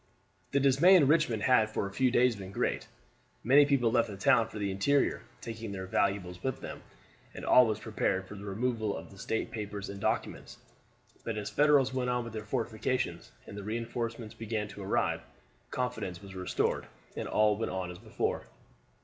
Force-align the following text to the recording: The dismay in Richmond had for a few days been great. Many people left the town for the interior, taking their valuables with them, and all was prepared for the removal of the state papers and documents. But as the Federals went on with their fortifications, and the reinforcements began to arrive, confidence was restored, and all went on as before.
The 0.49 0.59
dismay 0.59 0.95
in 0.95 1.05
Richmond 1.05 1.43
had 1.43 1.69
for 1.69 1.85
a 1.85 1.93
few 1.93 2.09
days 2.09 2.35
been 2.35 2.51
great. 2.51 2.87
Many 3.43 3.67
people 3.67 3.91
left 3.91 4.09
the 4.09 4.17
town 4.17 4.47
for 4.47 4.57
the 4.57 4.71
interior, 4.71 5.21
taking 5.41 5.71
their 5.73 5.85
valuables 5.85 6.41
with 6.41 6.59
them, 6.59 6.81
and 7.35 7.45
all 7.45 7.67
was 7.67 7.77
prepared 7.77 8.27
for 8.27 8.33
the 8.33 8.45
removal 8.45 8.97
of 8.97 9.11
the 9.11 9.19
state 9.19 9.51
papers 9.51 9.89
and 9.89 9.99
documents. 10.01 10.57
But 11.23 11.37
as 11.37 11.51
the 11.51 11.55
Federals 11.55 11.93
went 11.93 12.09
on 12.09 12.23
with 12.23 12.33
their 12.33 12.41
fortifications, 12.45 13.29
and 13.45 13.55
the 13.55 13.61
reinforcements 13.63 14.33
began 14.33 14.67
to 14.69 14.81
arrive, 14.81 15.21
confidence 15.69 16.19
was 16.19 16.33
restored, 16.33 16.87
and 17.15 17.27
all 17.27 17.55
went 17.55 17.71
on 17.71 17.91
as 17.91 17.99
before. 17.99 18.47